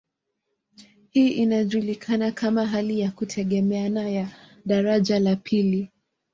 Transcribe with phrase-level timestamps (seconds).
[1.09, 4.27] Hii inajulikana kama hali ya kutegemeana ya
[4.65, 5.89] daraja la pili.